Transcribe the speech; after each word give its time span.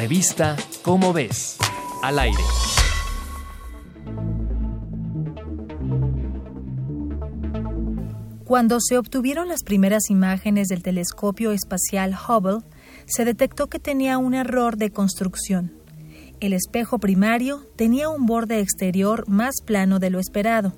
Revista 0.00 0.56
Cómo 0.80 1.12
ves, 1.12 1.58
al 2.02 2.18
aire. 2.18 2.42
Cuando 8.46 8.78
se 8.80 8.96
obtuvieron 8.96 9.48
las 9.48 9.62
primeras 9.62 10.08
imágenes 10.08 10.68
del 10.68 10.82
telescopio 10.82 11.52
espacial 11.52 12.16
Hubble, 12.16 12.60
se 13.04 13.26
detectó 13.26 13.66
que 13.66 13.78
tenía 13.78 14.16
un 14.16 14.32
error 14.32 14.78
de 14.78 14.90
construcción. 14.90 15.74
El 16.40 16.54
espejo 16.54 16.98
primario 16.98 17.66
tenía 17.76 18.08
un 18.08 18.24
borde 18.24 18.60
exterior 18.60 19.28
más 19.28 19.56
plano 19.66 19.98
de 19.98 20.08
lo 20.08 20.18
esperado. 20.18 20.72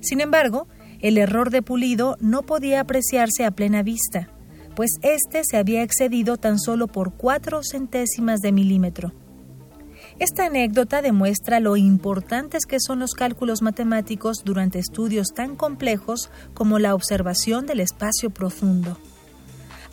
Sin 0.00 0.22
embargo, 0.22 0.68
el 1.00 1.18
error 1.18 1.50
de 1.50 1.60
pulido 1.60 2.16
no 2.20 2.44
podía 2.44 2.80
apreciarse 2.80 3.44
a 3.44 3.50
plena 3.50 3.82
vista, 3.82 4.30
pues 4.78 4.92
éste 5.02 5.42
se 5.42 5.56
había 5.56 5.82
excedido 5.82 6.36
tan 6.36 6.60
solo 6.60 6.86
por 6.86 7.12
cuatro 7.14 7.62
centésimas 7.64 8.38
de 8.38 8.52
milímetro. 8.52 9.12
Esta 10.20 10.46
anécdota 10.46 11.02
demuestra 11.02 11.58
lo 11.58 11.76
importantes 11.76 12.64
que 12.64 12.78
son 12.78 13.00
los 13.00 13.14
cálculos 13.14 13.60
matemáticos 13.60 14.44
durante 14.44 14.78
estudios 14.78 15.34
tan 15.34 15.56
complejos 15.56 16.30
como 16.54 16.78
la 16.78 16.94
observación 16.94 17.66
del 17.66 17.80
espacio 17.80 18.30
profundo. 18.30 18.96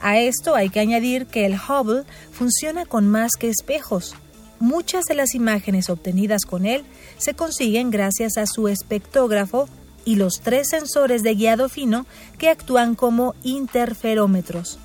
A 0.01 0.19
esto 0.19 0.53
hay 0.53 0.69
que 0.69 0.81
añadir 0.81 1.25
que 1.25 1.47
el 1.47 1.55
Hubble 1.55 2.03
funciona 2.31 2.85
con 2.85 3.07
más 3.07 3.31
que 3.39 3.49
espejos. 3.49 4.13
Muchas 4.59 5.05
de 5.05 5.15
las 5.15 5.33
imágenes 5.33 5.89
obtenidas 5.89 6.45
con 6.45 6.67
él 6.67 6.85
se 7.17 7.33
consiguen 7.33 7.89
gracias 7.89 8.37
a 8.37 8.45
su 8.45 8.67
espectógrafo 8.67 9.67
y 10.05 10.15
los 10.15 10.39
tres 10.41 10.69
sensores 10.69 11.23
de 11.23 11.35
guiado 11.35 11.67
fino 11.67 12.05
que 12.37 12.49
actúan 12.49 12.95
como 12.95 13.35
interferómetros. 13.43 14.79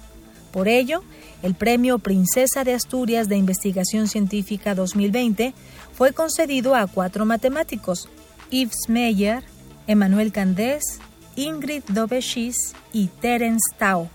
Por 0.50 0.66
ello, 0.66 1.04
el 1.42 1.54
Premio 1.54 1.98
Princesa 1.98 2.64
de 2.64 2.74
Asturias 2.74 3.28
de 3.28 3.36
Investigación 3.36 4.08
Científica 4.08 4.74
2020 4.74 5.54
fue 5.94 6.12
concedido 6.12 6.74
a 6.74 6.86
cuatro 6.86 7.24
matemáticos, 7.24 8.08
Yves 8.50 8.88
Meyer, 8.88 9.44
Emmanuel 9.86 10.32
Candés, 10.32 10.98
Ingrid 11.36 11.84
Dobeshis 11.88 12.74
y 12.92 13.06
Terence 13.06 13.74
Tao. 13.78 14.10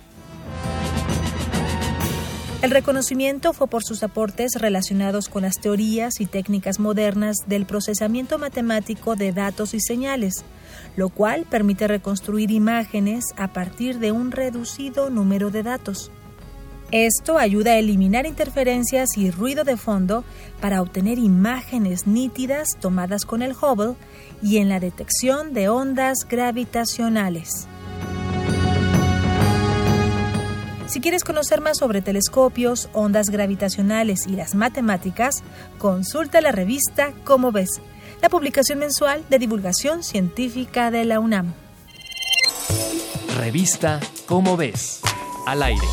El 2.66 2.72
reconocimiento 2.72 3.54
fue 3.54 3.68
por 3.68 3.84
sus 3.84 4.02
aportes 4.02 4.54
relacionados 4.56 5.30
con 5.30 5.44
las 5.44 5.60
teorías 5.62 6.20
y 6.20 6.26
técnicas 6.26 6.80
modernas 6.80 7.38
del 7.46 7.68
procesamiento 7.68 8.40
matemático 8.40 9.16
de 9.16 9.32
datos 9.32 9.76
y 9.76 9.80
señales, 9.80 10.44
lo 10.96 11.10
cual 11.10 11.46
permite 11.48 11.88
reconstruir 11.88 12.50
imágenes 12.50 13.26
a 13.38 13.54
partir 13.54 14.00
de 14.00 14.12
un 14.12 14.32
reducido 14.32 15.12
número 15.12 15.52
de 15.52 15.62
datos. 15.62 16.10
Esto 16.90 17.38
ayuda 17.38 17.74
a 17.74 17.78
eliminar 17.78 18.26
interferencias 18.26 19.16
y 19.16 19.30
ruido 19.30 19.64
de 19.64 19.78
fondo 19.78 20.24
para 20.60 20.82
obtener 20.82 21.20
imágenes 21.20 22.08
nítidas 22.08 22.70
tomadas 22.82 23.26
con 23.26 23.44
el 23.44 23.52
Hubble 23.52 23.94
y 24.42 24.58
en 24.58 24.70
la 24.70 24.80
detección 24.80 25.54
de 25.54 25.70
ondas 25.70 26.26
gravitacionales. 26.28 27.68
Si 30.96 31.02
quieres 31.02 31.26
conocer 31.26 31.60
más 31.60 31.80
sobre 31.80 32.02
telescopios, 32.02 32.88
ondas 32.94 33.30
gravitacionales 33.30 34.28
y 34.28 34.38
las 34.38 34.56
matemáticas, 34.56 35.44
consulta 35.78 36.40
la 36.40 36.54
revista 36.54 37.12
Cómo 37.26 37.52
ves, 37.52 37.82
la 38.22 38.30
publicación 38.30 38.80
mensual 38.80 39.26
de 39.30 39.38
divulgación 39.38 40.04
científica 40.04 40.92
de 40.92 41.04
la 41.04 41.20
UNAM. 41.20 41.54
Revista 43.38 44.00
Cómo 44.26 44.56
ves, 44.56 45.02
al 45.46 45.64
aire. 45.64 45.86